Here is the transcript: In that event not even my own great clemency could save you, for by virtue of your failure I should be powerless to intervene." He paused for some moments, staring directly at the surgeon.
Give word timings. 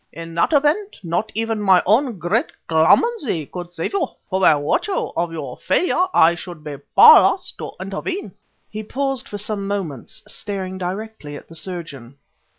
In 0.13 0.33
that 0.33 0.51
event 0.51 0.99
not 1.03 1.31
even 1.35 1.61
my 1.61 1.83
own 1.85 2.17
great 2.17 2.47
clemency 2.67 3.45
could 3.45 3.71
save 3.71 3.93
you, 3.93 4.07
for 4.31 4.39
by 4.41 4.55
virtue 4.59 5.11
of 5.15 5.31
your 5.31 5.57
failure 5.57 6.07
I 6.11 6.33
should 6.33 6.63
be 6.63 6.77
powerless 6.95 7.51
to 7.59 7.73
intervene." 7.79 8.31
He 8.67 8.81
paused 8.81 9.29
for 9.29 9.37
some 9.37 9.67
moments, 9.67 10.23
staring 10.27 10.79
directly 10.79 11.35
at 11.35 11.47
the 11.47 11.53
surgeon. 11.55 12.17